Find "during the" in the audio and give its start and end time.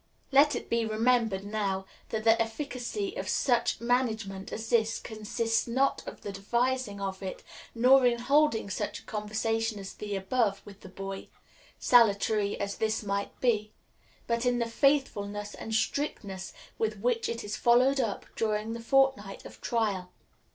18.35-18.79